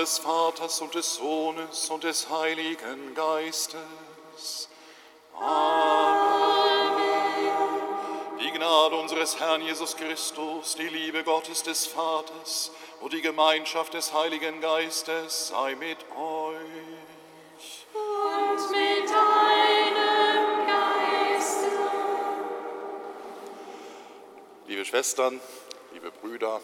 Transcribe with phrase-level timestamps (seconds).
[0.00, 4.70] Des Vaters und des Sohnes und des Heiligen Geistes.
[5.38, 6.96] Amen.
[8.40, 12.70] Die Gnade unseres Herrn Jesus Christus, die Liebe Gottes des Vaters
[13.02, 16.56] und die Gemeinschaft des Heiligen Geistes sei mit euch.
[17.92, 21.70] Und mit deinem Geiste.
[24.66, 25.38] Liebe Schwestern,
[25.92, 26.62] liebe Brüder,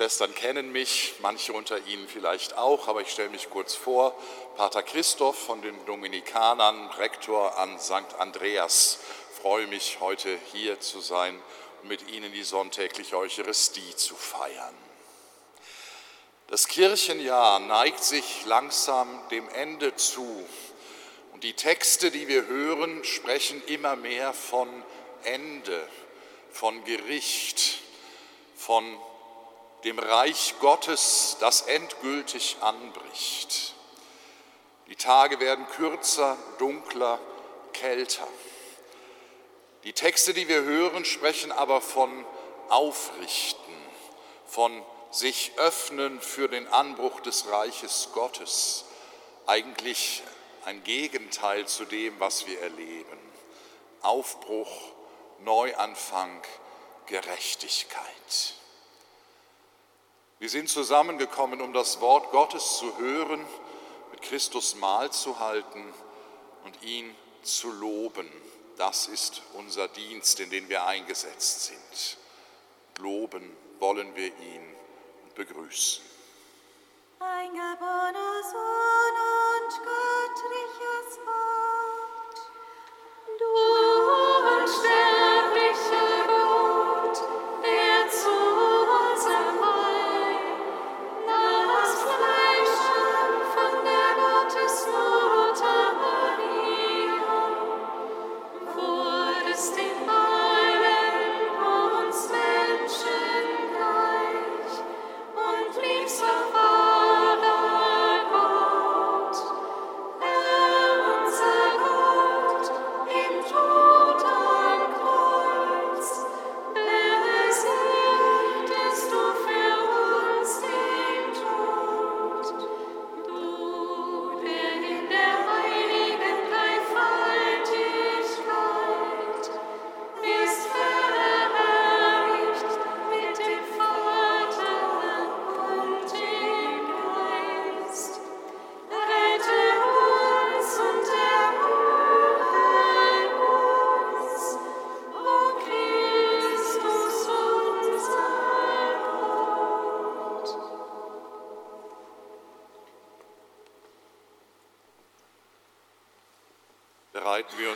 [0.00, 4.18] Schwestern kennen mich, manche unter Ihnen vielleicht auch, aber ich stelle mich kurz vor.
[4.56, 8.14] Pater Christoph von den Dominikanern, Rektor an St.
[8.18, 8.98] Andreas.
[9.34, 11.38] Ich freue mich, heute hier zu sein
[11.82, 14.74] und mit Ihnen die sonntägliche Eucharistie zu feiern.
[16.46, 20.48] Das Kirchenjahr neigt sich langsam dem Ende zu
[21.34, 24.66] und die Texte, die wir hören, sprechen immer mehr von
[25.24, 25.86] Ende,
[26.52, 27.80] von Gericht,
[28.56, 28.98] von
[29.84, 33.74] dem Reich Gottes, das endgültig anbricht.
[34.88, 37.18] Die Tage werden kürzer, dunkler,
[37.72, 38.26] kälter.
[39.84, 42.24] Die Texte, die wir hören, sprechen aber von
[42.68, 43.74] Aufrichten,
[44.46, 48.84] von sich öffnen für den Anbruch des Reiches Gottes.
[49.46, 50.22] Eigentlich
[50.64, 53.18] ein Gegenteil zu dem, was wir erleben.
[54.02, 54.70] Aufbruch,
[55.40, 56.42] Neuanfang,
[57.06, 58.59] Gerechtigkeit.
[60.40, 63.44] Wir sind zusammengekommen, um das Wort Gottes zu hören,
[64.10, 65.84] mit Christus Mahl zu halten
[66.64, 68.26] und ihn zu loben.
[68.78, 72.16] Das ist unser Dienst, in den wir eingesetzt sind.
[73.04, 74.74] Loben wollen wir ihn
[75.24, 76.02] und begrüßen.
[77.18, 79.16] Ein geborener Sohn
[79.58, 82.40] und göttliches Wort.
[83.38, 83.44] Du
[84.62, 86.19] unsterblicher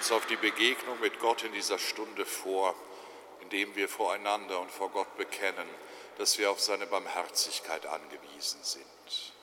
[0.05, 2.75] uns auf die Begegnung mit Gott in dieser Stunde vor,
[3.41, 5.67] indem wir voreinander und vor Gott bekennen,
[6.19, 9.34] dass wir auf seine Barmherzigkeit angewiesen sind.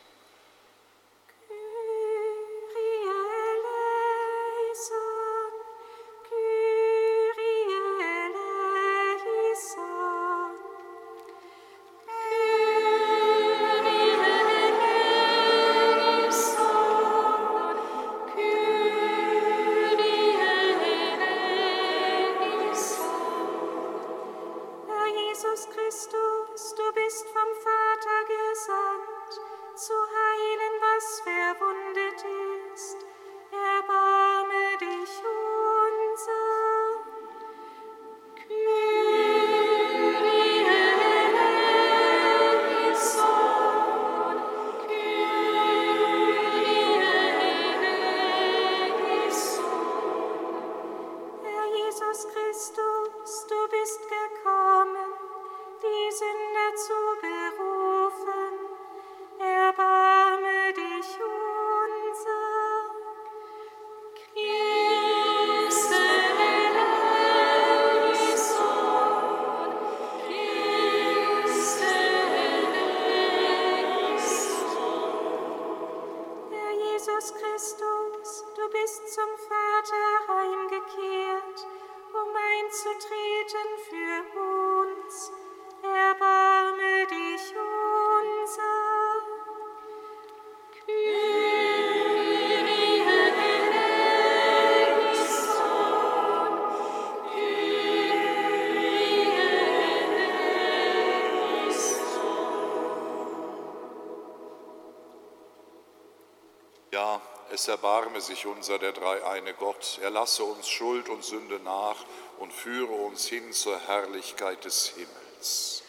[107.61, 111.97] Es erbarme sich unser der dreieine Gott, er lasse uns Schuld und Sünde nach
[112.39, 115.83] und führe uns hin zur Herrlichkeit des Himmels.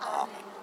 [0.00, 0.59] Amen.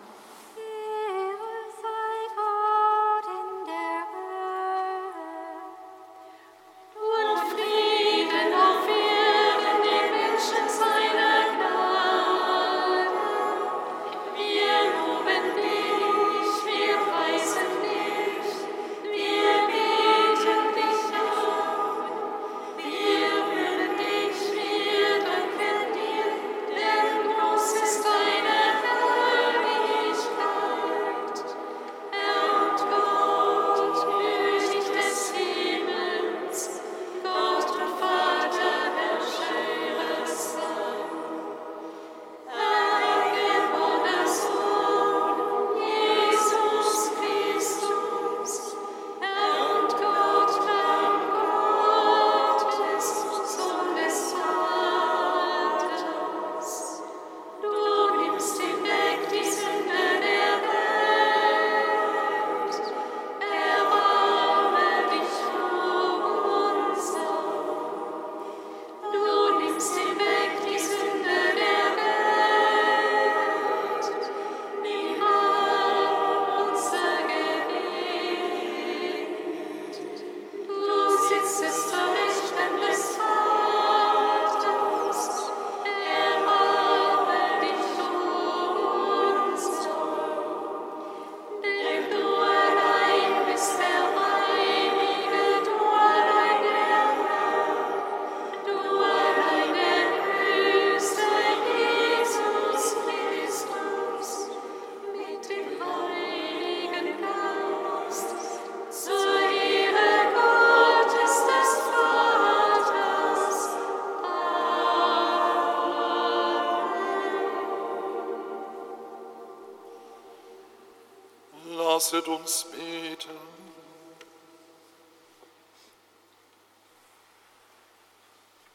[121.77, 123.37] Lasset uns beten.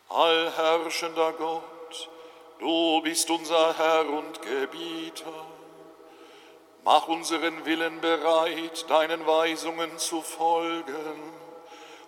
[0.09, 2.11] Allherrschender Gott,
[2.61, 5.47] du bist unser Herr und Gebieter.
[6.85, 11.33] Mach unseren Willen bereit, deinen Weisungen zu folgen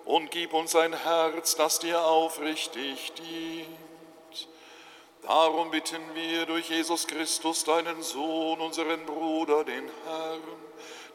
[0.04, 3.93] und gib uns ein Herz, das dir aufrichtig dient.
[5.26, 10.42] Darum bitten wir durch Jesus Christus, deinen Sohn, unseren Bruder, den Herrn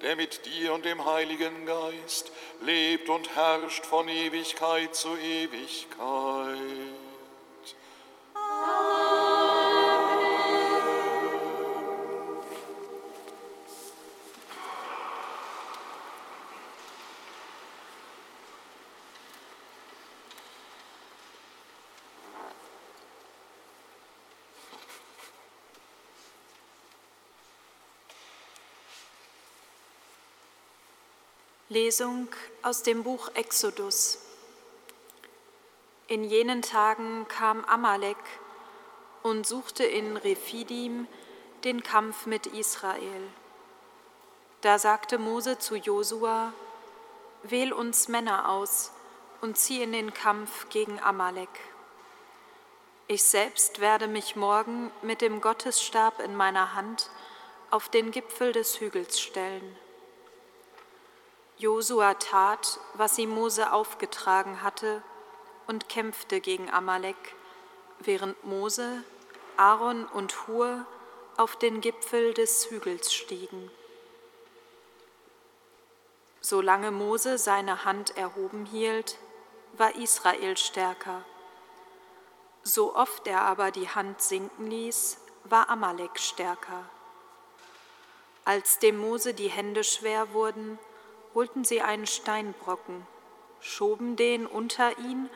[0.01, 5.87] der mit dir und dem Heiligen Geist lebt und herrscht von Ewigkeit zu Ewigkeit.
[31.71, 32.27] Lesung
[32.63, 34.17] aus dem Buch Exodus.
[36.07, 38.17] In jenen Tagen kam Amalek
[39.21, 41.07] und suchte in Rephidim
[41.63, 43.21] den Kampf mit Israel.
[44.61, 46.53] Da sagte Mose zu Josua:
[47.43, 48.89] Wähl uns Männer aus
[49.41, 51.49] und zieh in den Kampf gegen Amalek.
[53.07, 57.11] Ich selbst werde mich morgen mit dem Gottesstab in meiner Hand
[57.69, 59.77] auf den Gipfel des Hügels stellen.
[61.59, 65.03] Josua tat, was ihm Mose aufgetragen hatte,
[65.67, 67.35] und kämpfte gegen Amalek,
[67.99, 69.03] während Mose,
[69.57, 70.85] Aaron und Hur
[71.35, 73.69] auf den Gipfel des Hügels stiegen.
[76.39, 79.17] Solange Mose seine Hand erhoben hielt,
[79.73, 81.25] war Israel stärker.
[82.63, 86.85] So oft er aber die Hand sinken ließ, war Amalek stärker.
[88.45, 90.79] Als dem Mose die Hände schwer wurden,
[91.33, 93.05] holten sie einen Steinbrocken,
[93.59, 95.29] schoben den unter ihn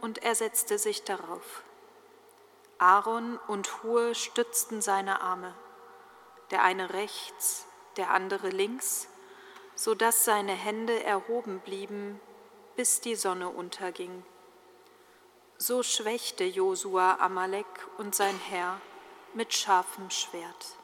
[0.00, 1.62] und er setzte sich darauf.
[2.78, 5.54] Aaron und Hur stützten seine Arme,
[6.50, 9.08] der eine rechts, der andere links,
[9.74, 12.20] so dass seine Hände erhoben blieben,
[12.76, 14.24] bis die Sonne unterging.
[15.58, 17.66] So schwächte Josua Amalek
[17.98, 18.80] und sein Herr
[19.34, 20.76] mit scharfem Schwert.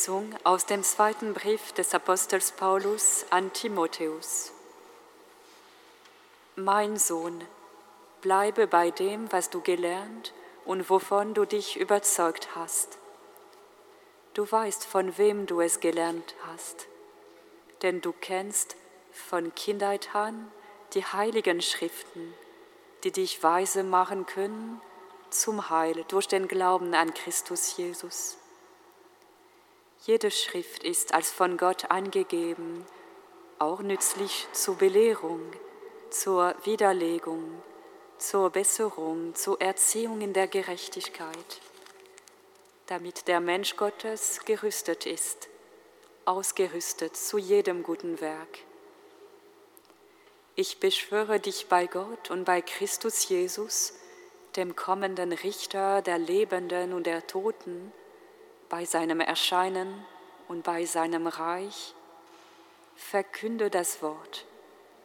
[0.00, 4.50] Lesung aus dem zweiten Brief des Apostels Paulus an Timotheus.
[6.56, 7.44] Mein Sohn,
[8.22, 10.32] bleibe bei dem, was du gelernt
[10.64, 12.96] und wovon du dich überzeugt hast.
[14.32, 16.86] Du weißt, von wem du es gelernt hast,
[17.82, 18.76] denn du kennst
[19.12, 20.50] von Kindheit an
[20.94, 22.32] die heiligen Schriften,
[23.04, 24.80] die dich weise machen können
[25.28, 28.39] zum Heil durch den Glauben an Christus Jesus.
[30.06, 32.86] Jede Schrift ist als von Gott angegeben,
[33.58, 35.42] auch nützlich zur Belehrung,
[36.08, 37.62] zur Widerlegung,
[38.16, 41.60] zur Besserung, zur Erziehung in der Gerechtigkeit,
[42.86, 45.48] damit der Mensch Gottes gerüstet ist,
[46.24, 48.60] ausgerüstet zu jedem guten Werk.
[50.54, 53.92] Ich beschwöre dich bei Gott und bei Christus Jesus,
[54.56, 57.92] dem kommenden Richter der Lebenden und der Toten,
[58.70, 60.06] bei seinem Erscheinen
[60.48, 61.94] und bei seinem Reich,
[62.96, 64.46] verkünde das Wort,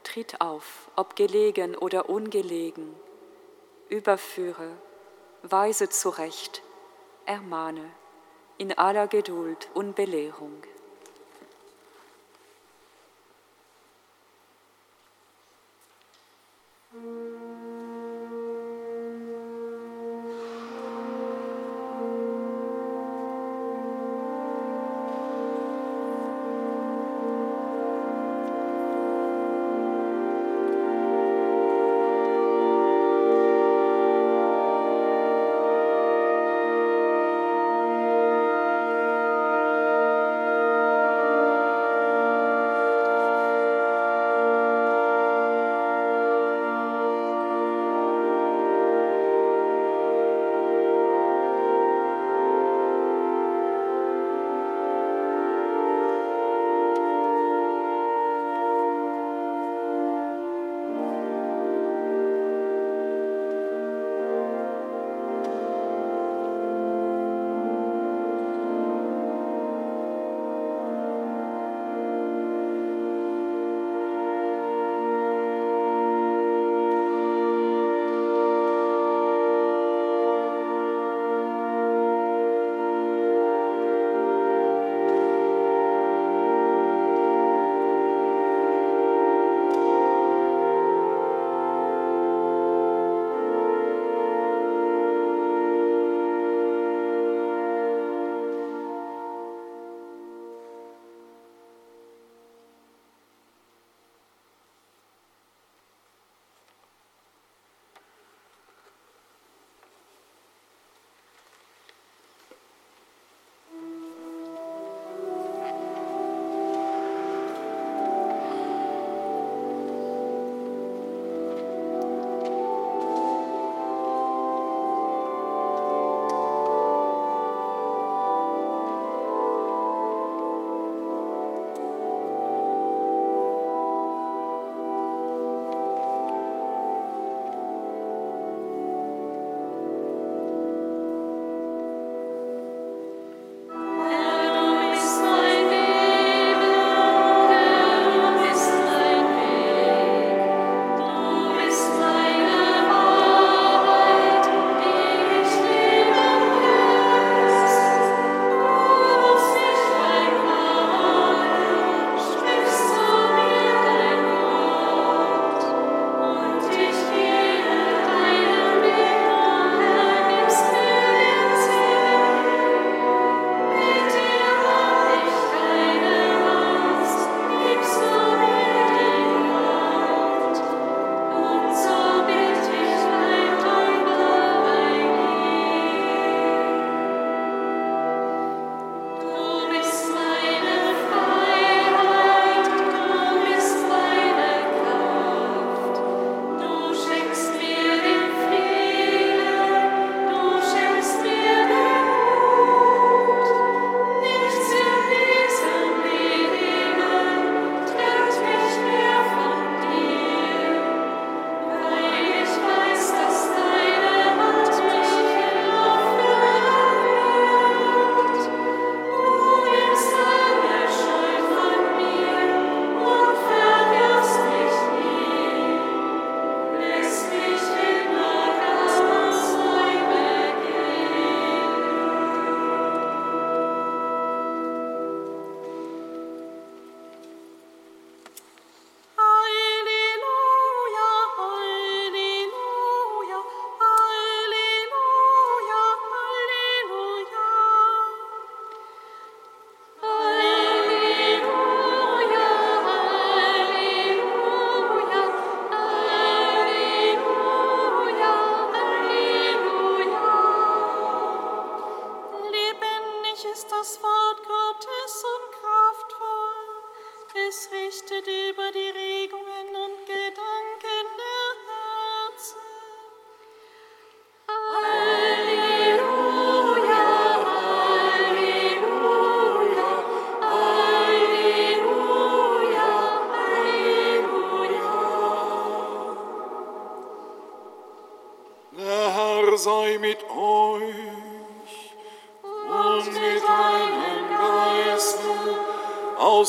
[0.04, 2.96] tritt auf, ob gelegen oder ungelegen,
[3.90, 4.70] überführe,
[5.44, 6.62] weise zurecht,
[7.26, 7.92] ermahne
[8.58, 10.64] in aller Geduld und Belehrung.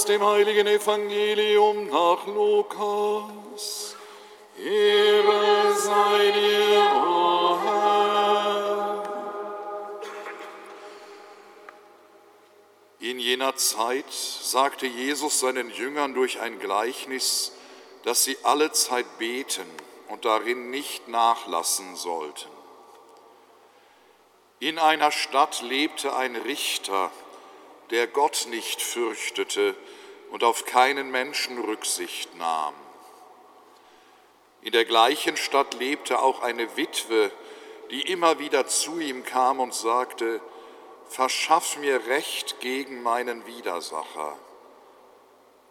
[0.08, 3.96] Dem heiligen Evangelium nach Lukas.
[4.58, 9.02] Ehre sei dir, o Herr.
[13.00, 17.52] In jener Zeit sagte Jesus seinen Jüngern durch ein Gleichnis,
[18.04, 19.66] dass sie alle Zeit beten
[20.08, 22.48] und darin nicht nachlassen sollten.
[24.58, 27.10] In einer Stadt lebte ein Richter,
[27.90, 29.74] der Gott nicht fürchtete
[30.36, 32.74] und auf keinen Menschen Rücksicht nahm.
[34.60, 37.30] In der gleichen Stadt lebte auch eine Witwe,
[37.90, 40.42] die immer wieder zu ihm kam und sagte,
[41.08, 44.36] Verschaff mir Recht gegen meinen Widersacher.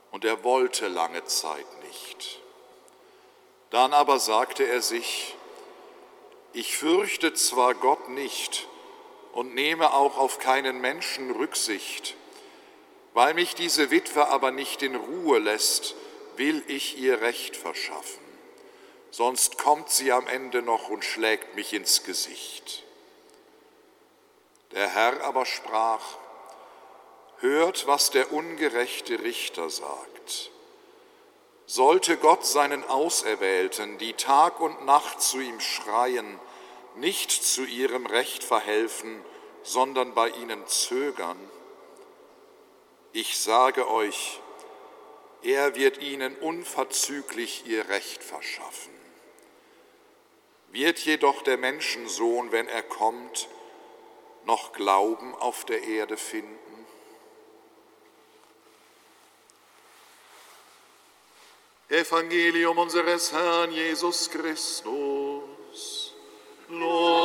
[0.10, 2.40] Und er wollte lange Zeit nicht.
[3.70, 5.36] Dann aber sagte er sich,
[6.54, 8.68] ich fürchte zwar Gott nicht
[9.32, 12.16] und nehme auch auf keinen Menschen Rücksicht,
[13.16, 15.96] weil mich diese Witwe aber nicht in Ruhe lässt,
[16.36, 18.22] will ich ihr Recht verschaffen,
[19.10, 22.84] sonst kommt sie am Ende noch und schlägt mich ins Gesicht.
[24.72, 26.04] Der Herr aber sprach,
[27.38, 30.52] hört, was der ungerechte Richter sagt.
[31.68, 36.38] Sollte Gott seinen Auserwählten, die Tag und Nacht zu ihm schreien,
[36.96, 39.24] nicht zu ihrem Recht verhelfen,
[39.64, 41.40] sondern bei ihnen zögern?
[43.18, 44.42] Ich sage euch,
[45.42, 48.92] er wird ihnen unverzüglich ihr Recht verschaffen.
[50.74, 53.48] Wird jedoch der Menschensohn, wenn er kommt,
[54.44, 56.86] noch Glauben auf der Erde finden?
[61.88, 66.14] Evangelium unseres Herrn Jesus Christus.
[66.68, 67.25] Lob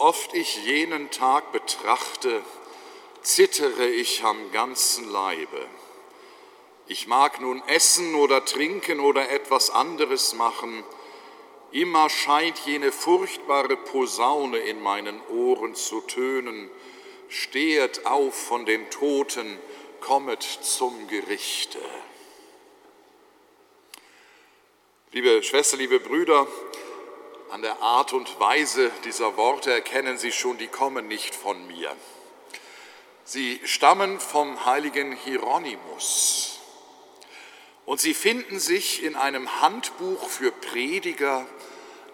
[0.00, 2.42] oft ich jenen Tag betrachte,
[3.22, 5.66] zittere ich am ganzen Leibe.
[6.86, 10.82] Ich mag nun essen oder trinken oder etwas anderes machen,
[11.70, 16.70] immer scheint jene furchtbare Posaune in meinen Ohren zu tönen,
[17.28, 19.58] stehet auf von den Toten,
[20.00, 21.78] kommet zum Gerichte.
[25.12, 26.46] Liebe Schwester, liebe Brüder,
[27.50, 31.90] an der Art und Weise dieser Worte erkennen Sie schon, die kommen nicht von mir.
[33.24, 36.60] Sie stammen vom heiligen Hieronymus
[37.86, 41.44] und sie finden sich in einem Handbuch für Prediger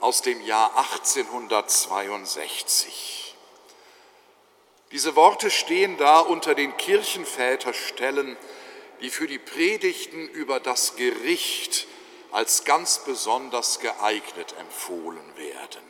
[0.00, 3.34] aus dem Jahr 1862.
[4.92, 8.36] Diese Worte stehen da unter den Kirchenväterstellen,
[9.00, 11.88] die für die Predigten über das Gericht
[12.32, 15.82] als ganz besonders geeignet empfohlen werden.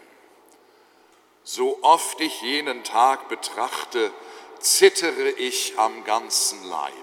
[1.44, 4.10] So oft ich jenen Tag betrachte,
[4.58, 6.94] zittere ich am ganzen Leibe.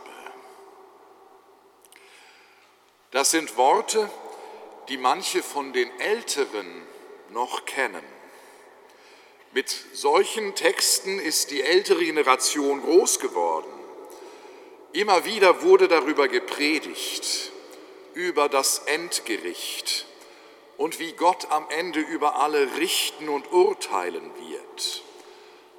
[3.11, 4.09] Das sind Worte,
[4.89, 6.85] die manche von den Älteren
[7.29, 8.03] noch kennen.
[9.53, 13.71] Mit solchen Texten ist die ältere Generation groß geworden.
[14.93, 17.52] Immer wieder wurde darüber gepredigt,
[18.13, 20.05] über das Endgericht
[20.77, 25.03] und wie Gott am Ende über alle richten und urteilen wird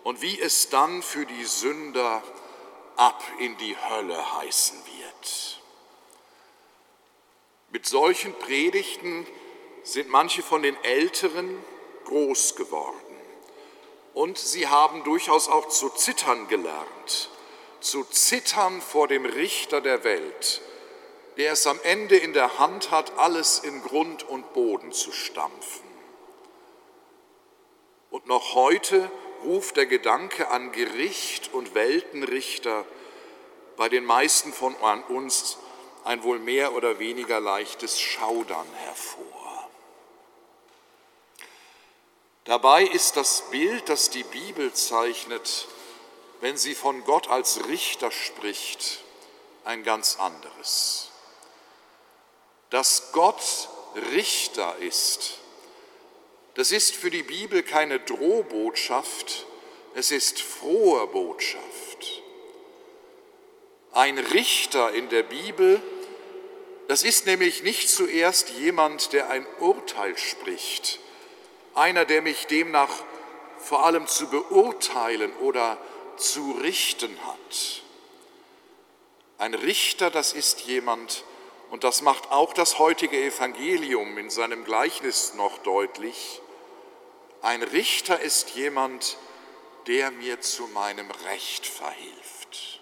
[0.02, 2.22] und wie es dann für die Sünder
[2.96, 5.60] ab in die Hölle heißen wird.
[7.70, 9.26] Mit solchen Predigten
[9.82, 11.62] sind manche von den Älteren
[12.04, 13.00] groß geworden
[14.14, 17.30] und sie haben durchaus auch zu zittern gelernt,
[17.80, 20.62] zu zittern vor dem Richter der Welt,
[21.36, 25.84] der es am Ende in der Hand hat, alles in Grund und Boden zu stampfen.
[28.10, 29.10] Und noch heute
[29.44, 32.84] ruft der Gedanke an Gericht und Weltenrichter
[33.76, 34.74] bei den meisten von
[35.08, 35.58] uns
[36.04, 39.68] ein wohl mehr oder weniger leichtes Schaudern hervor.
[42.44, 45.66] Dabei ist das Bild, das die Bibel zeichnet,
[46.40, 49.02] wenn sie von Gott als Richter spricht,
[49.64, 51.10] ein ganz anderes.
[52.74, 53.68] Dass Gott
[54.10, 55.38] Richter ist,
[56.54, 59.46] das ist für die Bibel keine Drohbotschaft,
[59.94, 62.22] es ist frohe Botschaft.
[63.92, 65.80] Ein Richter in der Bibel
[66.88, 70.98] Das ist nämlich nicht zuerst jemand, der ein Urteil spricht,
[71.74, 73.04] einer, der mich demnach
[73.56, 75.78] vor allem zu beurteilen oder
[76.16, 77.82] zu richten hat.
[79.38, 81.22] Ein Richter, das ist jemand,
[81.74, 86.40] und das macht auch das heutige Evangelium in seinem Gleichnis noch deutlich,
[87.42, 89.16] ein Richter ist jemand,
[89.88, 92.80] der mir zu meinem Recht verhilft.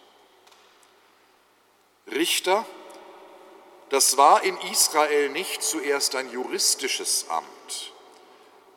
[2.08, 2.66] Richter,
[3.88, 7.94] das war in Israel nicht zuerst ein juristisches Amt.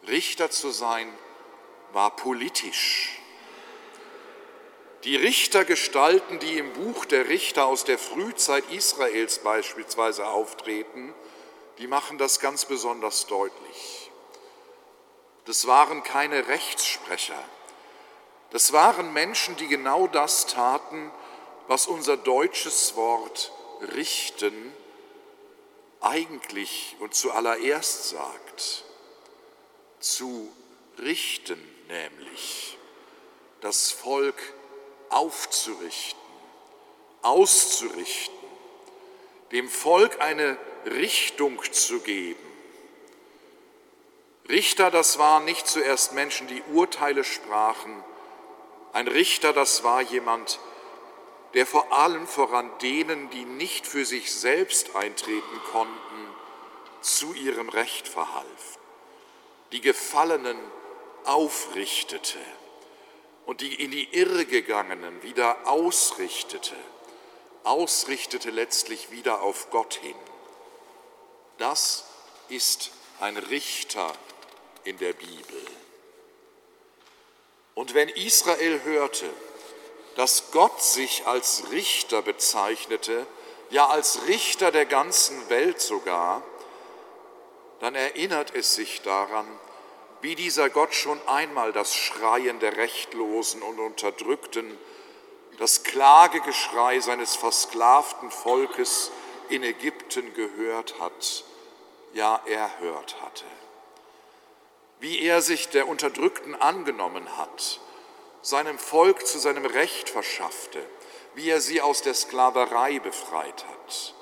[0.08, 1.14] Richter zu sein
[1.92, 3.20] war politisch.
[5.06, 11.14] Die Richtergestalten, die im Buch der Richter aus der Frühzeit Israels beispielsweise auftreten,
[11.78, 14.10] die machen das ganz besonders deutlich.
[15.46, 17.38] Das waren keine Rechtssprecher.
[18.50, 21.12] Das waren Menschen, die genau das taten,
[21.68, 23.52] was unser deutsches Wort
[23.96, 24.74] richten
[26.02, 28.86] eigentlich und zuallererst sagt.
[30.00, 30.52] Zu
[30.98, 32.80] richten nämlich,
[33.62, 34.42] das Volk
[35.16, 36.20] aufzurichten,
[37.22, 38.36] auszurichten,
[39.52, 42.40] dem Volk eine Richtung zu geben.
[44.50, 48.04] Richter, das waren nicht zuerst Menschen, die Urteile sprachen.
[48.92, 50.60] Ein Richter, das war jemand,
[51.54, 56.30] der vor allem voran denen, die nicht für sich selbst eintreten konnten,
[57.00, 58.80] zu ihrem Recht verhalf,
[59.72, 60.58] die Gefallenen
[61.24, 62.40] aufrichtete
[63.46, 66.76] und die in die Irre gegangenen wieder ausrichtete,
[67.64, 70.16] ausrichtete letztlich wieder auf Gott hin.
[71.58, 72.06] Das
[72.50, 74.12] ist ein Richter
[74.84, 75.66] in der Bibel.
[77.76, 79.30] Und wenn Israel hörte,
[80.16, 83.28] dass Gott sich als Richter bezeichnete,
[83.70, 86.42] ja als Richter der ganzen Welt sogar,
[87.80, 89.48] dann erinnert es sich daran,
[90.26, 94.76] wie dieser Gott schon einmal das Schreien der Rechtlosen und Unterdrückten,
[95.60, 99.12] das Klagegeschrei seines versklavten Volkes
[99.50, 101.44] in Ägypten gehört hat,
[102.16, 103.46] ja erhört hatte.
[105.00, 107.80] Wie er sich der Unterdrückten angenommen hat,
[108.42, 110.84] seinem Volk zu seinem Recht verschaffte,
[111.36, 114.16] wie er sie aus der Sklaverei befreit hat.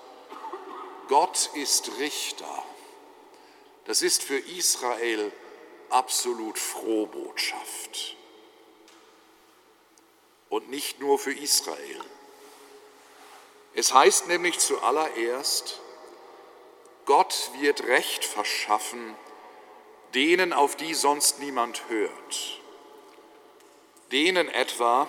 [1.08, 2.62] Gott ist Richter.
[3.86, 5.32] Das ist für Israel
[5.94, 8.18] absolut Frohbotschaft.
[10.50, 12.02] Und nicht nur für Israel.
[13.76, 15.80] Es heißt nämlich zuallererst,
[17.06, 19.16] Gott wird Recht verschaffen
[20.14, 22.60] denen, auf die sonst niemand hört.
[24.12, 25.08] Denen etwa,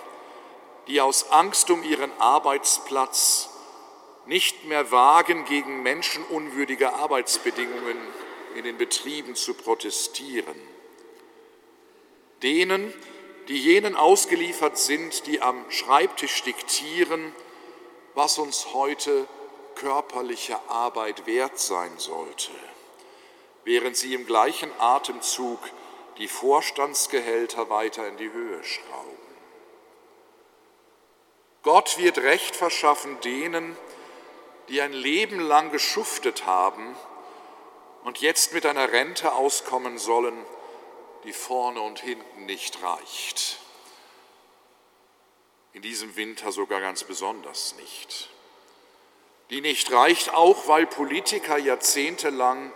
[0.86, 3.50] die aus Angst um ihren Arbeitsplatz
[4.24, 7.98] nicht mehr wagen, gegen menschenunwürdige Arbeitsbedingungen
[8.54, 10.73] in den Betrieben zu protestieren
[12.44, 12.94] denen,
[13.48, 17.34] die jenen ausgeliefert sind, die am Schreibtisch diktieren,
[18.14, 19.26] was uns heute
[19.74, 22.52] körperliche Arbeit wert sein sollte,
[23.64, 25.58] während sie im gleichen Atemzug
[26.18, 29.18] die Vorstandsgehälter weiter in die Höhe schrauben.
[31.64, 33.76] Gott wird Recht verschaffen denen,
[34.68, 36.94] die ein Leben lang geschuftet haben
[38.04, 40.36] und jetzt mit einer Rente auskommen sollen,
[41.24, 43.58] die vorne und hinten nicht reicht.
[45.72, 48.30] In diesem Winter sogar ganz besonders nicht.
[49.50, 52.72] Die nicht reicht auch, weil Politiker jahrzehntelang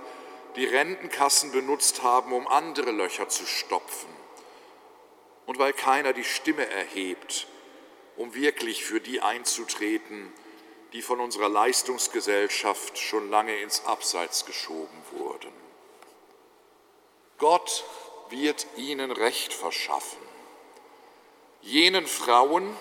[0.57, 4.11] die Rentenkassen benutzt haben, um andere Löcher zu stopfen.
[5.47, 7.47] Und weil keiner die Stimme erhebt,
[8.17, 10.33] um wirklich für die einzutreten,
[10.93, 15.53] die von unserer Leistungsgesellschaft schon lange ins Abseits geschoben wurden.
[17.39, 17.85] Gott
[18.31, 20.19] wird ihnen Recht verschaffen.
[21.63, 22.77] Jenen Frauen,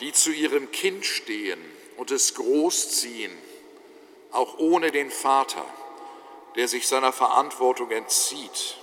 [0.00, 1.60] die zu ihrem Kind stehen
[1.96, 3.36] und es großziehen,
[4.30, 5.64] auch ohne den Vater,
[6.56, 8.76] der sich seiner Verantwortung entzieht,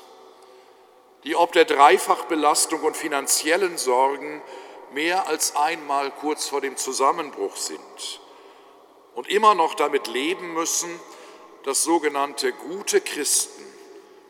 [1.24, 4.42] die ob der Dreifachbelastung und finanziellen Sorgen
[4.92, 8.22] mehr als einmal kurz vor dem Zusammenbruch sind
[9.16, 11.00] und immer noch damit leben müssen,
[11.64, 13.59] dass sogenannte gute Christen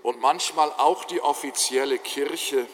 [0.03, 2.67] und manchmal auch die offizielle Kirche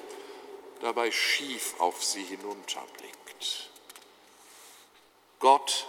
[0.81, 3.69] dabei schief auf sie hinunterblickt.
[5.39, 5.88] Gott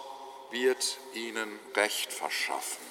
[0.50, 2.84] wird ihnen Recht verschaffen,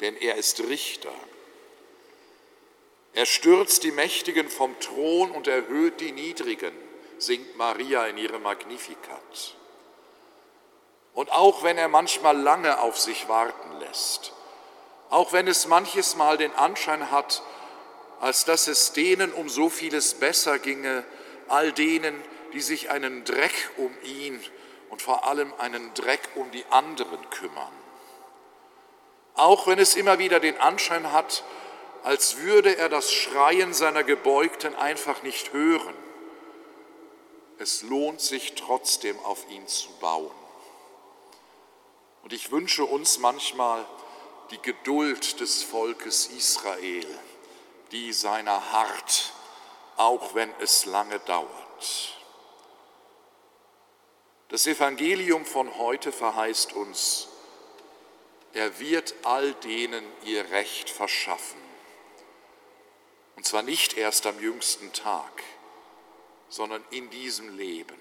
[0.00, 1.12] denn er ist Richter.
[3.14, 6.72] Er stürzt die Mächtigen vom Thron und erhöht die Niedrigen,
[7.18, 9.56] singt Maria in ihrem Magnificat.
[11.14, 14.32] Und auch wenn er manchmal lange auf sich warten lässt,
[15.10, 17.42] auch wenn es manches Mal den Anschein hat,
[18.20, 21.04] als dass es denen um so vieles besser ginge,
[21.48, 24.42] all denen, die sich einen Dreck um ihn
[24.90, 27.72] und vor allem einen Dreck um die anderen kümmern.
[29.34, 31.44] Auch wenn es immer wieder den Anschein hat,
[32.02, 35.94] als würde er das Schreien seiner Gebeugten einfach nicht hören.
[37.58, 40.30] Es lohnt sich trotzdem auf ihn zu bauen.
[42.22, 43.84] Und ich wünsche uns manchmal
[44.50, 47.06] die Geduld des Volkes Israel,
[47.92, 49.32] die seiner hart,
[49.96, 52.14] auch wenn es lange dauert.
[54.48, 57.28] Das Evangelium von heute verheißt uns,
[58.54, 61.60] er wird all denen ihr Recht verschaffen.
[63.36, 65.42] Und zwar nicht erst am jüngsten Tag,
[66.48, 67.98] sondern in diesem Leben.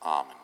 [0.00, 0.43] Amen.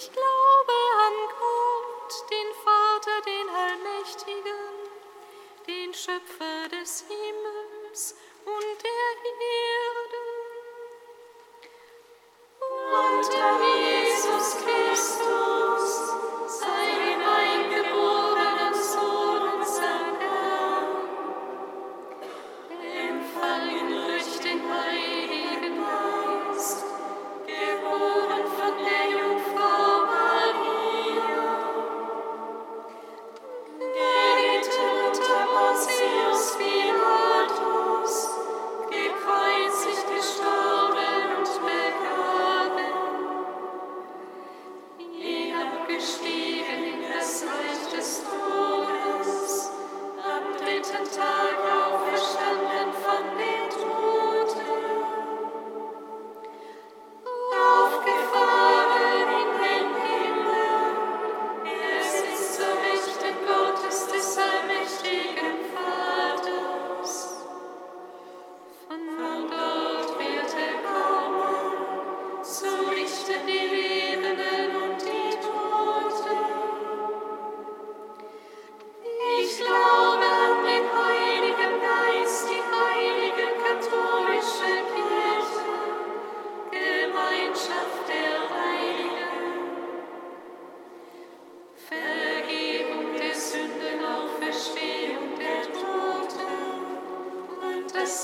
[0.00, 4.68] Ich glaube an Gott, den Vater, den Allmächtigen,
[5.66, 9.97] den Schöpfer des Himmels und der Erde.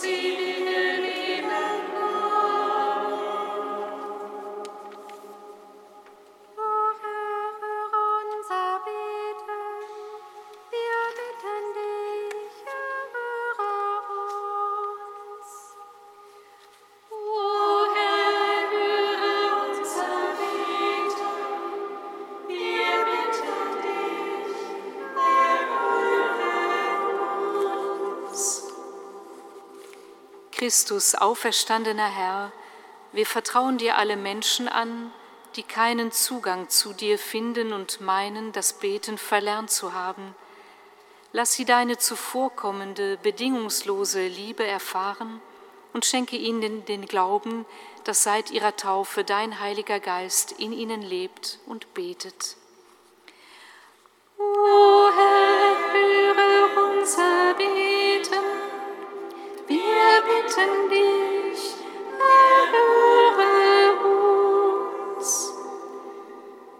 [0.05, 0.43] see me.
[30.65, 32.51] Christus, auferstandener Herr,
[33.12, 35.12] wir vertrauen dir alle Menschen an,
[35.57, 40.35] die keinen Zugang zu dir finden und meinen, das Beten verlernt zu haben.
[41.33, 45.43] Lass sie deine zuvorkommende, bedingungslose Liebe erfahren
[45.93, 47.67] und schenke ihnen den Glauben,
[48.05, 52.57] dass seit ihrer Taufe dein Heiliger Geist in ihnen lebt und betet.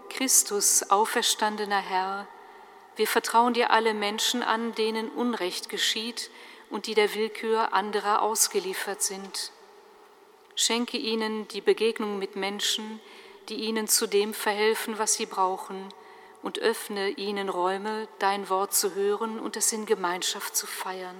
[0.09, 2.27] Christus, auferstandener Herr,
[2.95, 6.31] wir vertrauen dir alle Menschen an, denen Unrecht geschieht
[6.69, 9.51] und die der Willkür anderer ausgeliefert sind.
[10.55, 12.99] Schenke ihnen die Begegnung mit Menschen,
[13.49, 15.89] die ihnen zu dem verhelfen, was sie brauchen,
[16.41, 21.17] und öffne ihnen Räume, dein Wort zu hören und es in Gemeinschaft zu feiern.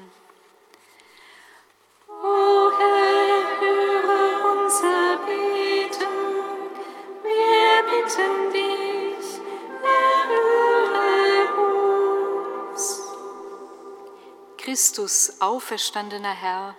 [14.58, 16.76] Christus, auferstandener Herr,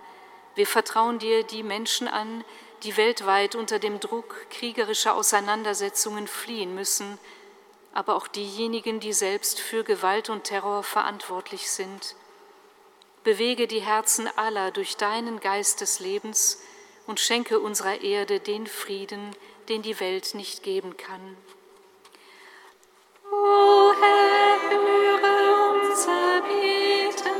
[0.55, 2.45] wir vertrauen dir die Menschen an,
[2.83, 7.17] die weltweit unter dem Druck kriegerischer Auseinandersetzungen fliehen müssen,
[7.93, 12.15] aber auch diejenigen, die selbst für Gewalt und Terror verantwortlich sind.
[13.23, 16.61] Bewege die Herzen aller durch deinen Geist des Lebens
[17.05, 19.35] und schenke unserer Erde den Frieden,
[19.69, 21.37] den die Welt nicht geben kann.
[23.31, 24.37] O Herr,
[24.69, 27.35] höre unser Beten.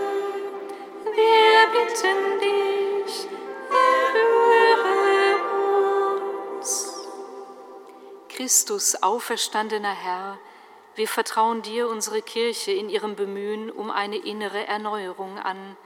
[1.16, 3.28] Wir bitten dich,
[3.70, 4.88] erhöre
[6.58, 7.08] uns.
[8.30, 10.38] Christus, auferstandener Herr,
[10.96, 15.78] wir vertrauen dir unsere Kirche in ihrem Bemühen um eine innere Erneuerung an.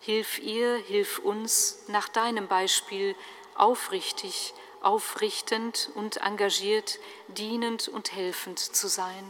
[0.00, 3.14] Hilf ihr, hilf uns nach deinem Beispiel
[3.54, 6.98] aufrichtig, aufrichtend und engagiert,
[7.28, 9.24] dienend und helfend zu sein.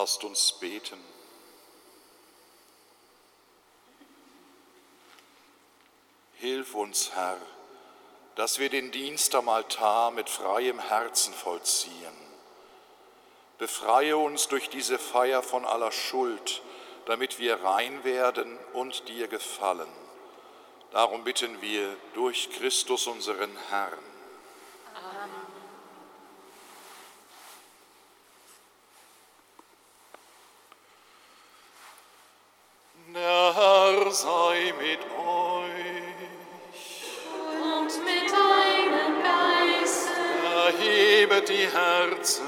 [0.00, 0.98] Lasst uns beten.
[6.36, 7.36] Hilf uns, Herr,
[8.34, 12.16] dass wir den Dienst am Altar mit freiem Herzen vollziehen.
[13.58, 16.62] Befreie uns durch diese Feier von aller Schuld,
[17.04, 19.92] damit wir rein werden und dir gefallen.
[20.92, 24.09] Darum bitten wir durch Christus unseren Herrn.
[34.20, 36.18] sei mit euch.
[37.74, 40.08] Und mit deinem Geist.
[40.66, 42.44] Erhebet die Herzen.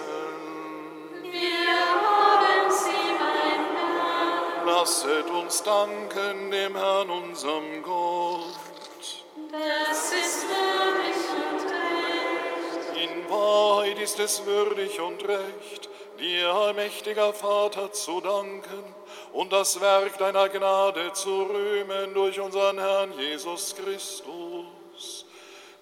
[1.22, 4.66] Wir haben sie beim Herrn.
[4.66, 9.24] Lasset uns danken dem Herrn, unserem Gott.
[9.50, 13.10] Das ist würdig und recht.
[13.10, 19.01] In Wahrheit ist es würdig und recht, dir, allmächtiger Vater, zu danken
[19.32, 25.26] und das Werk deiner Gnade zu rühmen durch unseren Herrn Jesus Christus.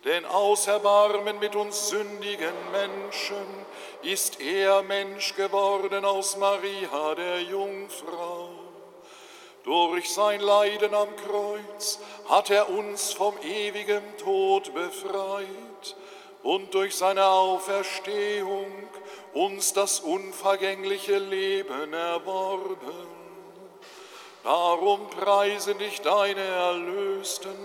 [0.04, 3.44] Denn aus Erbarmen mit uns sündigen Menschen
[4.02, 8.48] ist er Mensch geworden aus Maria der Jungfrau.
[9.64, 11.98] Durch sein Leiden am Kreuz
[12.28, 15.96] hat er uns vom ewigen Tod befreit
[16.42, 18.72] und durch seine Auferstehung
[19.34, 23.19] uns das unvergängliche Leben erworben.
[24.42, 27.56] Darum preisen dich deine Erlösten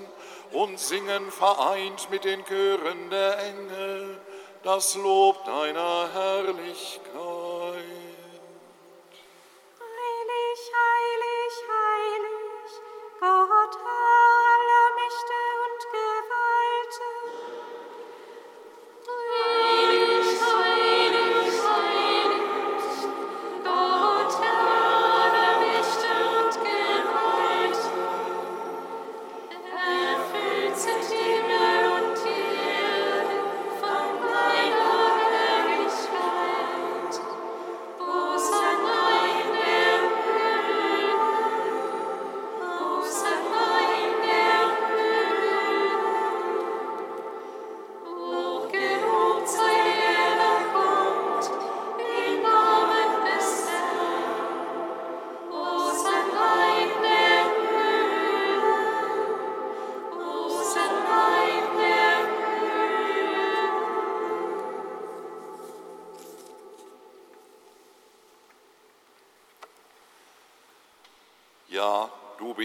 [0.51, 4.19] und singen vereint mit den Chören der Engel
[4.63, 7.34] das Lob deiner Herrlichkeit.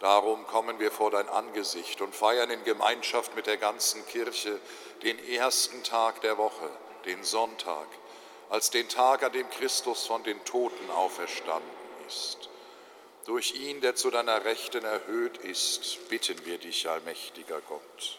[0.00, 4.58] Darum kommen wir vor dein Angesicht und feiern in Gemeinschaft mit der ganzen Kirche
[5.02, 6.68] den ersten Tag der Woche,
[7.04, 7.86] den Sonntag,
[8.50, 11.70] als den Tag, an dem Christus von den Toten auferstanden
[12.06, 12.48] ist.
[13.24, 18.18] Durch ihn, der zu deiner Rechten erhöht ist, bitten wir dich, allmächtiger Gott.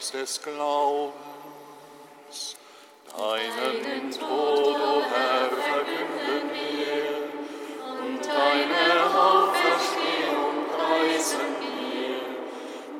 [0.00, 1.14] Geheimnis des Glaubens.
[3.16, 7.28] Deinen Tod, o Herr, verkünden wir,
[8.00, 12.20] und deine Auferstehung preisen wir,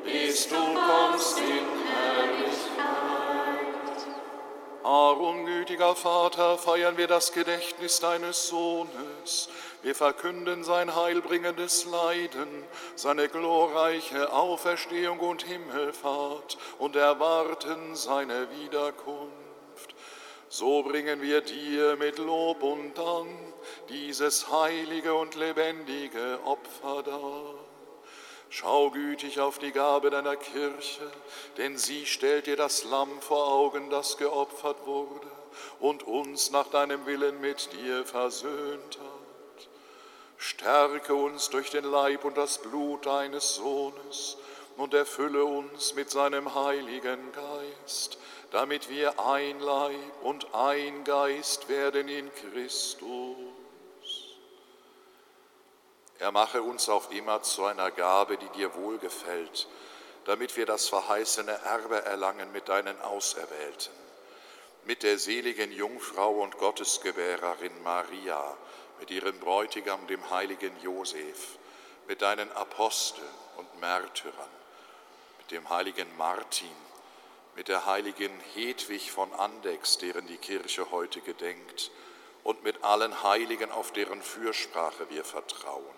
[0.03, 2.81] bis du kommst in Herrlichkeit.
[4.83, 9.49] Darum, gütiger Vater, feiern wir das Gedächtnis deines Sohnes,
[9.83, 12.63] Wir verkünden sein heilbringendes Leiden,
[12.95, 19.95] seine glorreiche Auferstehung und Himmelfahrt und erwarten seine Wiederkunft.
[20.49, 23.29] So bringen wir dir mit Lob und Dank
[23.89, 27.55] dieses heilige und lebendige Opfer dar.
[28.49, 31.09] Schau gütig auf die Gabe deiner Kirche,
[31.57, 35.31] denn sie stellt dir das Lamm vor Augen, das geopfert wurde
[35.79, 39.20] und uns nach deinem Willen mit dir versöhnt hat.
[40.41, 44.37] Stärke uns durch den Leib und das Blut deines Sohnes
[44.75, 48.17] und erfülle uns mit seinem heiligen Geist,
[48.49, 53.37] damit wir ein Leib und ein Geist werden in Christus.
[56.17, 59.67] Er mache uns auf immer zu einer Gabe, die dir wohlgefällt,
[60.25, 63.93] damit wir das verheißene Erbe erlangen mit deinen Auserwählten,
[64.85, 68.57] mit der seligen Jungfrau und Gottesgebärerin Maria,
[69.01, 71.57] mit ihrem Bräutigam, dem heiligen Josef,
[72.07, 73.27] mit deinen Aposteln
[73.57, 74.49] und Märtyrern,
[75.39, 76.69] mit dem heiligen Martin,
[77.55, 81.91] mit der heiligen Hedwig von Andex, deren die Kirche heute gedenkt,
[82.43, 85.95] und mit allen Heiligen, auf deren Fürsprache wir vertrauen.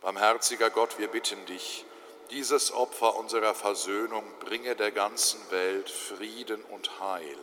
[0.00, 1.84] Barmherziger Gott, wir bitten dich,
[2.30, 7.38] dieses Opfer unserer Versöhnung bringe der ganzen Welt Frieden und Heil.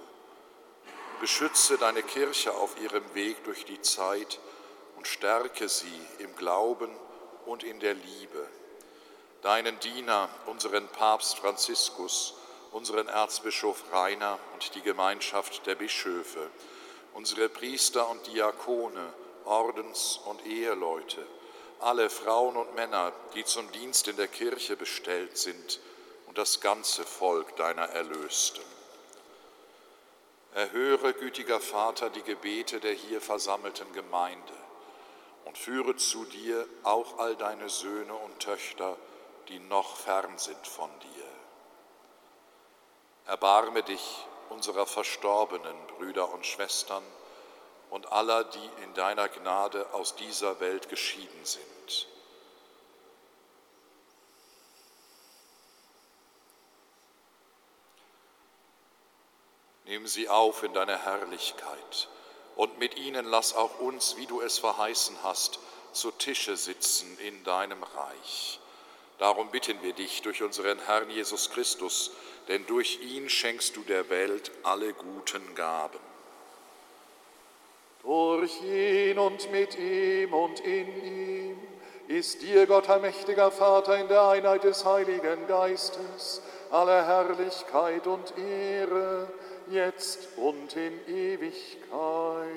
[1.26, 4.39] Beschütze deine Kirche auf ihrem Weg durch die Zeit
[4.95, 6.95] und stärke sie im Glauben
[7.47, 8.47] und in der Liebe.
[9.41, 12.36] Deinen Diener, unseren Papst Franziskus,
[12.71, 16.47] unseren Erzbischof Rainer und die Gemeinschaft der Bischöfe,
[17.15, 19.11] unsere Priester und Diakone,
[19.45, 21.26] Ordens- und Eheleute,
[21.80, 25.80] alle Frauen und Männer, die zum Dienst in der Kirche bestellt sind
[26.28, 28.74] und das ganze Volk deiner Erlösten.
[30.56, 34.53] Erhöre, gütiger Vater, die Gebete der hier versammelten Gemeinde
[35.43, 38.95] und führe zu dir auch all deine Söhne und Töchter,
[39.49, 41.26] die noch fern sind von dir.
[43.28, 47.03] Erbarme dich unserer verstorbenen Brüder und Schwestern,
[47.89, 52.08] und aller, die in deiner Gnade aus dieser Welt geschieden sind.
[59.88, 62.07] Nimm sie auf in deine Herrlichkeit
[62.55, 65.59] und mit ihnen lass auch uns, wie du es verheißen hast,
[65.91, 68.59] zu Tische sitzen in deinem Reich.
[69.19, 72.11] Darum bitten wir dich durch unseren Herrn Jesus Christus,
[72.47, 75.99] denn durch ihn schenkst du der Welt alle guten Gaben.
[78.01, 81.57] Durch ihn und mit ihm und in ihm
[82.07, 89.27] ist dir, Gott, allmächtiger Vater, in der Einheit des Heiligen Geistes, alle Herrlichkeit und Ehre,
[89.72, 92.49] jetzt und in Ewigkeit.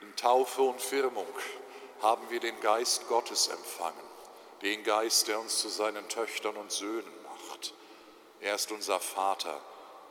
[0.00, 1.26] In Taufe und Firmung
[2.02, 3.94] haben wir den Geist Gottes empfangen,
[4.62, 7.74] den Geist, der uns zu seinen Töchtern und Söhnen macht.
[8.40, 9.60] Er ist unser Vater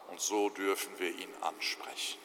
[0.10, 2.25] und so dürfen wir ihn ansprechen.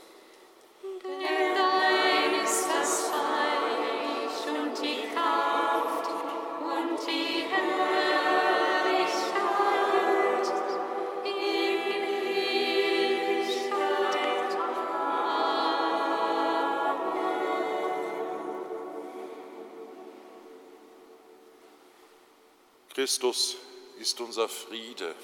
[23.01, 23.55] Christus
[23.97, 25.15] ist unser Friede.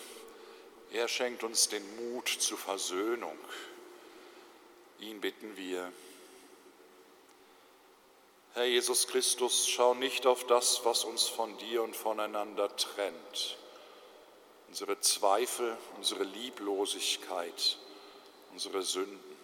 [0.91, 3.37] Er schenkt uns den Mut zur Versöhnung.
[4.97, 5.93] Ihn bitten wir.
[8.55, 13.59] Herr Jesus Christus, schau nicht auf das, was uns von dir und voneinander trennt.
[14.69, 17.77] Unsere Zweifel, unsere Lieblosigkeit,
[18.53, 19.37] unsere Sünden.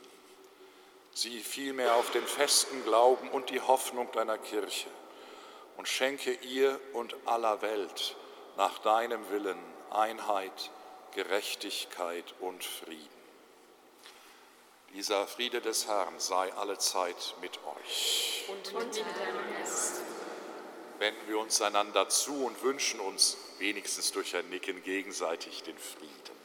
[1.14, 4.90] Sieh vielmehr auf den festen Glauben und die Hoffnung deiner Kirche
[5.78, 8.16] und schenke ihr und aller Welt
[8.58, 9.58] nach deinem Willen
[9.92, 10.72] Einheit,
[11.14, 13.10] Gerechtigkeit und Frieden.
[14.94, 18.46] Dieser Friede des Herrn sei allezeit mit euch.
[18.48, 20.02] Und mit deinem Geist.
[21.00, 26.43] Wenden wir uns einander zu und wünschen uns wenigstens durch ein Nicken gegenseitig den Frieden.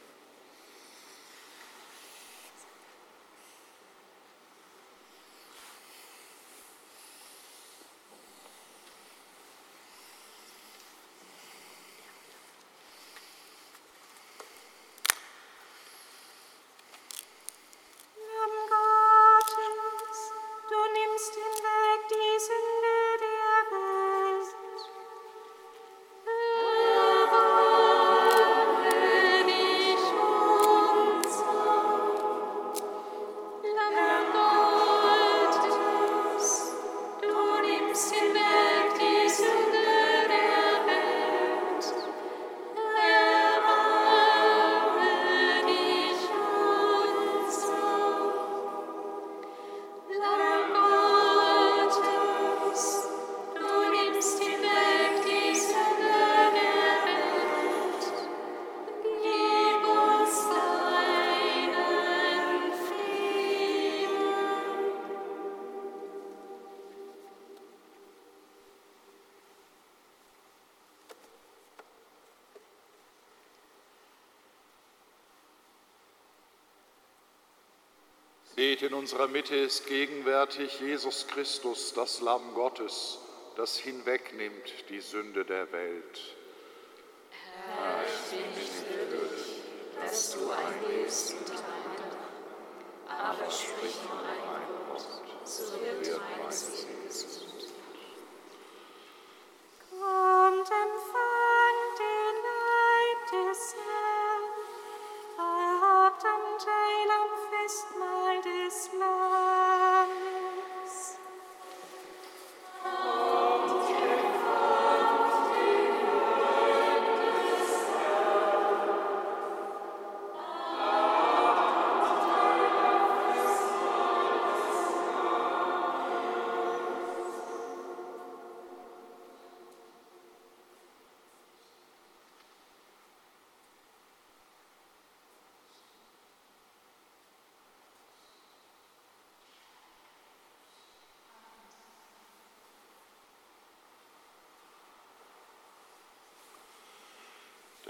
[78.79, 83.19] Seht, in unserer Mitte ist gegenwärtig Jesus Christus, das Lamm Gottes,
[83.57, 86.38] das hinwegnimmt die Sünde der Welt.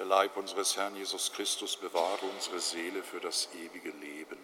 [0.08, 4.38] Leib unseres Herrn Jesus Christus bewahre unsere Seele für das ewige Leben.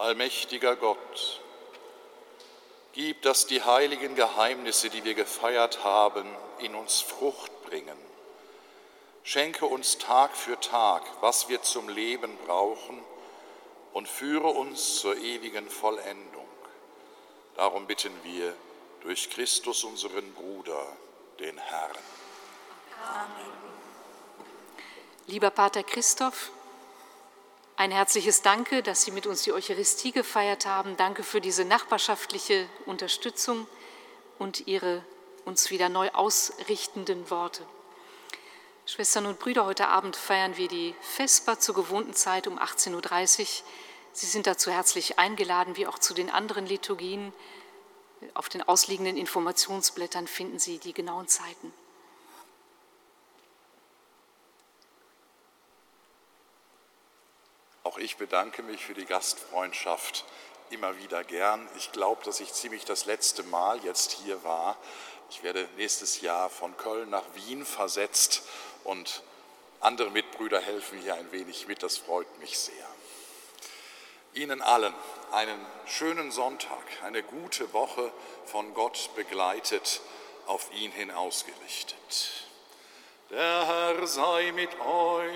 [0.00, 1.42] Allmächtiger Gott,
[2.94, 6.26] gib, dass die heiligen Geheimnisse, die wir gefeiert haben,
[6.60, 7.98] in uns Frucht bringen.
[9.24, 13.04] Schenke uns Tag für Tag, was wir zum Leben brauchen,
[13.92, 16.48] und führe uns zur ewigen Vollendung.
[17.56, 18.56] Darum bitten wir
[19.02, 20.96] durch Christus, unseren Bruder,
[21.40, 21.98] den Herrn.
[23.04, 23.52] Amen.
[25.26, 26.52] Lieber Pater Christoph,
[27.80, 30.98] ein herzliches Danke, dass Sie mit uns die Eucharistie gefeiert haben.
[30.98, 33.66] Danke für diese nachbarschaftliche Unterstützung
[34.38, 35.02] und Ihre
[35.46, 37.66] uns wieder neu ausrichtenden Worte.
[38.84, 43.46] Schwestern und Brüder, heute Abend feiern wir die Vesper zur gewohnten Zeit um 18.30 Uhr.
[44.12, 47.32] Sie sind dazu herzlich eingeladen, wie auch zu den anderen Liturgien.
[48.34, 51.72] Auf den ausliegenden Informationsblättern finden Sie die genauen Zeiten.
[57.90, 60.24] Auch ich bedanke mich für die Gastfreundschaft
[60.70, 61.68] immer wieder gern.
[61.76, 64.76] Ich glaube, dass ich ziemlich das letzte Mal jetzt hier war.
[65.28, 68.42] Ich werde nächstes Jahr von Köln nach Wien versetzt
[68.84, 69.24] und
[69.80, 71.82] andere Mitbrüder helfen hier ein wenig mit.
[71.82, 72.86] Das freut mich sehr.
[74.34, 74.94] Ihnen allen
[75.32, 78.12] einen schönen Sonntag, eine gute Woche
[78.46, 80.00] von Gott begleitet,
[80.46, 82.46] auf ihn hin ausgerichtet.
[83.30, 85.34] Der Herr sei mit euch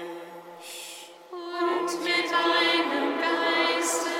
[1.61, 4.11] und mit deinem Geiste.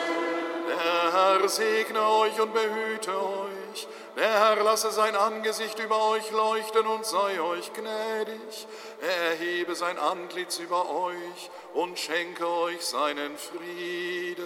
[0.69, 3.89] Der Herr segne euch und behüte euch.
[4.17, 8.67] Der Herr lasse sein Angesicht über euch leuchten und sei euch gnädig.
[9.01, 14.45] Er erhebe sein Antlitz über euch und schenke euch seinen Frieden.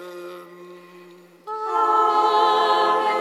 [1.46, 3.18] Amen.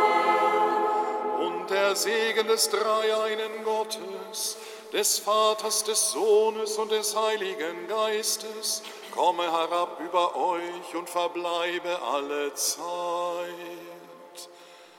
[1.39, 4.57] Und der Segen des Dreieinen Gottes,
[4.93, 8.83] des Vaters, des Sohnes und des Heiligen Geistes,
[9.17, 12.77] komme herab über euch und verbleibe alle Zeit.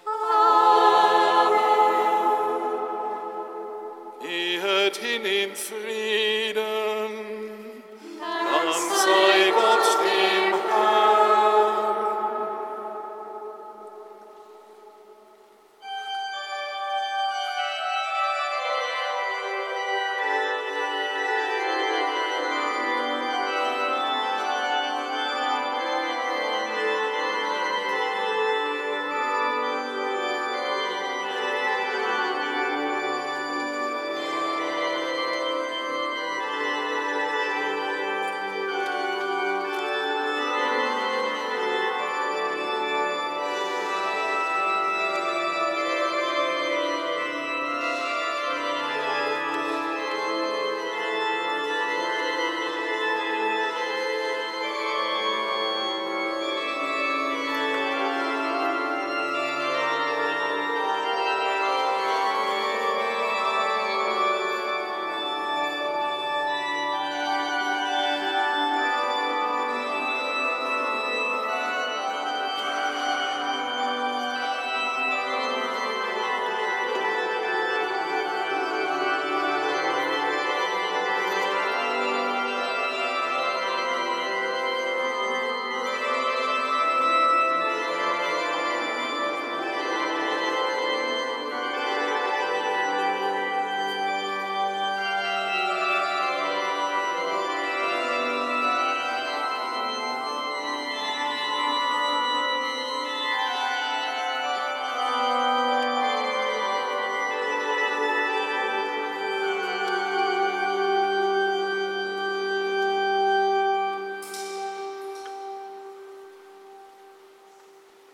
[0.05, 1.69] Amen.
[4.21, 6.48] Gehet hin in Frieden,